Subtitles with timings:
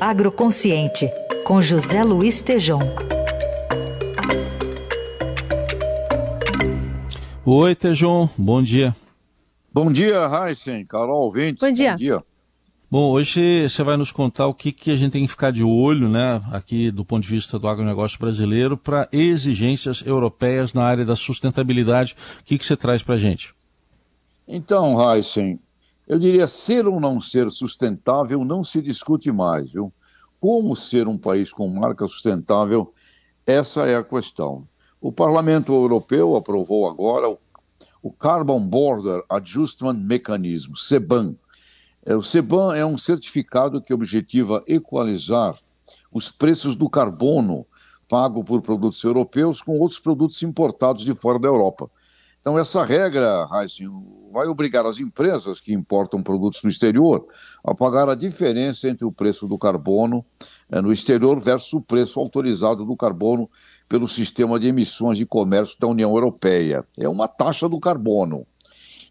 [0.00, 1.10] Agroconsciente,
[1.42, 2.80] com José Luiz Tejom.
[7.44, 8.94] Oi, Tejon, bom dia.
[9.72, 11.66] Bom dia, Heisen, Carol, Ventes.
[11.66, 11.92] Bom dia.
[11.92, 12.24] Bom dia.
[12.90, 15.64] Bom, hoje você vai nos contar o que, que a gente tem que ficar de
[15.64, 21.06] olho, né, aqui do ponto de vista do agronegócio brasileiro, para exigências europeias na área
[21.06, 22.14] da sustentabilidade.
[22.40, 23.54] O que, que você traz para a gente?
[24.46, 25.58] Então, Heisen,
[26.06, 29.92] eu diria ser ou não ser sustentável não se discute mais, viu?
[30.38, 32.92] Como ser um país com marca sustentável,
[33.44, 34.68] essa é a questão.
[35.00, 37.36] O Parlamento Europeu aprovou agora
[38.02, 41.36] o, Carbon Border Adjustment Mechanism, CBAM.
[42.04, 45.58] É, o CBAM é um certificado que objetiva equalizar
[46.12, 47.66] os preços do carbono
[48.08, 51.90] pago por produtos europeus com outros produtos importados de fora da Europa.
[52.46, 53.90] Então, essa regra, Heisen,
[54.32, 57.26] vai obrigar as empresas que importam produtos no exterior
[57.64, 60.24] a pagar a diferença entre o preço do carbono
[60.70, 63.50] eh, no exterior versus o preço autorizado do carbono
[63.88, 66.86] pelo sistema de emissões de comércio da União Europeia.
[66.96, 68.46] É uma taxa do carbono.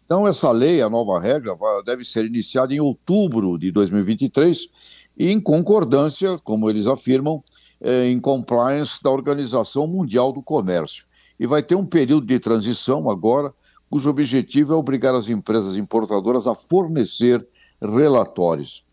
[0.06, 5.38] Então, essa lei, a nova regra, deve ser iniciada em outubro de 2023 e em
[5.38, 7.44] concordância, como eles afirmam,
[7.82, 11.04] eh, em compliance da Organização Mundial do Comércio
[11.38, 13.52] e vai ter um período de transição agora,
[13.88, 17.46] cujo objetivo é obrigar as empresas importadoras a fornecer
[17.80, 18.84] relatórios.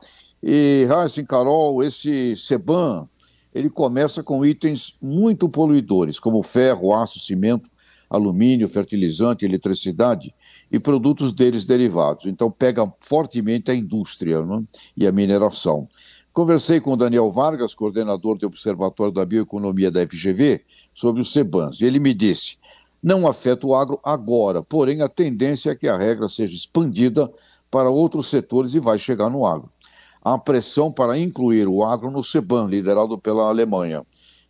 [0.41, 3.07] E, Heisen, Carol, esse CEBAN,
[3.53, 7.69] ele começa com itens muito poluidores, como ferro, aço, cimento,
[8.09, 10.33] alumínio, fertilizante, eletricidade
[10.71, 12.25] e produtos deles derivados.
[12.25, 14.63] Então, pega fortemente a indústria né,
[14.95, 15.87] e a mineração.
[16.33, 21.79] Conversei com Daniel Vargas, coordenador do Observatório da Bioeconomia da FGV, sobre os CEBANs.
[21.79, 22.57] E ele me disse:
[23.03, 27.31] não afeta o agro agora, porém a tendência é que a regra seja expandida
[27.69, 29.69] para outros setores e vai chegar no agro.
[30.23, 34.03] Há pressão para incluir o agro no CEBAN, liderado pela Alemanha.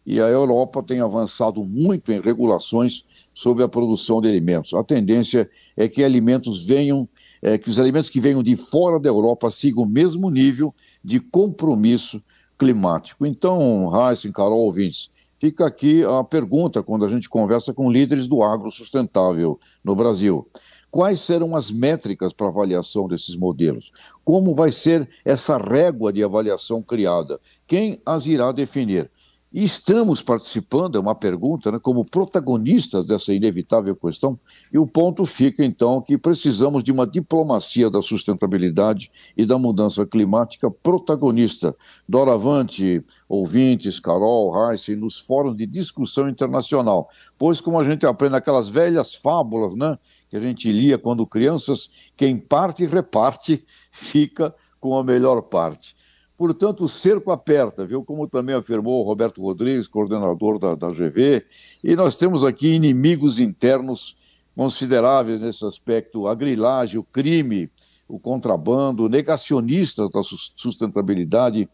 [0.06, 4.74] E a Europa tem avançado muito em regulações sobre a produção de alimentos.
[4.74, 7.10] A tendência é que alimentos venham
[7.44, 10.74] é, que os alimentos que venham de fora da Europa sigam o mesmo nível
[11.04, 12.24] de compromisso
[12.58, 13.26] climático.
[13.26, 18.42] Então, Heisen, Carol, ouvintes, fica aqui a pergunta quando a gente conversa com líderes do
[18.42, 20.48] agro sustentável no Brasil.
[20.90, 23.92] Quais serão as métricas para avaliação desses modelos?
[24.24, 27.42] Como vai ser essa régua de avaliação criada?
[27.68, 29.12] Quem as irá definir?
[29.54, 34.40] E estamos participando, é uma pergunta, né, como protagonistas dessa inevitável questão,
[34.72, 40.08] e o ponto fica, então, que precisamos de uma diplomacia da sustentabilidade e da mudança
[40.08, 41.76] climática protagonista.
[42.10, 48.70] Doravante, ouvintes, Carol, Heiss, nos fóruns de discussão internacional, pois, como a gente aprende aquelas
[48.70, 50.00] velhas fábulas, né,
[50.32, 55.96] que a gente lia quando crianças, quem parte e reparte fica com a melhor parte.
[56.44, 58.04] Portanto, o cerco aperta, viu?
[58.04, 61.42] Como também afirmou o Roberto Rodrigues, coordenador da, da GV,
[61.82, 67.72] e nós temos aqui inimigos internos consideráveis nesse aspecto: a grilagem, o crime,
[68.10, 71.70] o contrabando, negacionistas da sustentabilidade,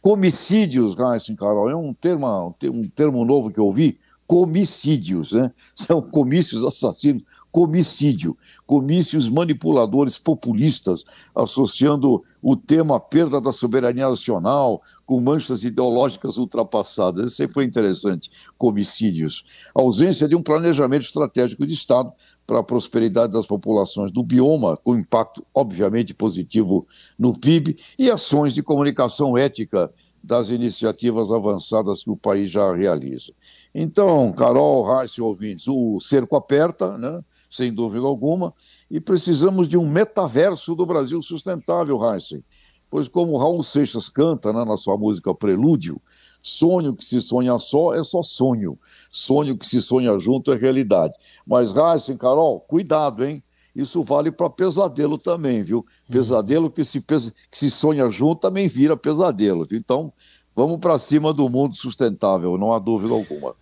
[0.00, 5.52] comicídios, Raíssa Carol, é um termo, um termo novo que eu ouvi, comicídios, né?
[5.74, 7.22] São comícios assassinos
[7.56, 17.32] comicídio, comícios manipuladores populistas, associando o tema perda da soberania nacional com manchas ideológicas ultrapassadas.
[17.32, 19.42] Isso aí foi interessante, comicídios.
[19.74, 22.12] A ausência de um planejamento estratégico de Estado
[22.46, 26.86] para a prosperidade das populações do bioma, com impacto obviamente positivo
[27.18, 29.90] no PIB, e ações de comunicação ética
[30.26, 33.32] das iniciativas avançadas que o país já realiza.
[33.72, 37.22] Então, Carol, Raíssa ouvintes, o cerco aperta, né?
[37.48, 38.52] sem dúvida alguma,
[38.90, 42.42] e precisamos de um metaverso do Brasil sustentável, Heisen.
[42.90, 46.00] Pois, como Raul Seixas canta né, na sua música Prelúdio,
[46.42, 48.76] sonho que se sonha só é só sonho,
[49.12, 51.14] sonho que se sonha junto é realidade.
[51.46, 53.42] Mas, Heisen, Carol, cuidado, hein?
[53.76, 55.84] Isso vale para pesadelo também, viu?
[56.10, 59.66] Pesadelo que se, que se sonha junto também vira pesadelo.
[59.70, 60.10] Então,
[60.54, 63.54] vamos para cima do mundo sustentável, não há dúvida alguma.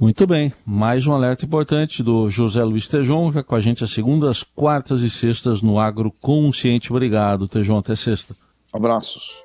[0.00, 3.84] Muito bem, mais um alerta importante do José Luiz Tejon, que é com a gente
[3.84, 6.90] às segundas, quartas e sextas no Agro Consciente.
[6.90, 8.34] Obrigado, Tejon, até sexta.
[8.72, 9.42] Abraços.